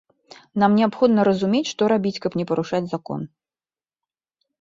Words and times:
Нам 0.61 0.71
неабходна 0.77 1.25
разумець, 1.29 1.69
што 1.73 1.89
рабіць, 1.93 2.13
каб 2.23 2.37
не 2.41 2.45
парушаць 2.53 2.81
закон. 2.95 3.29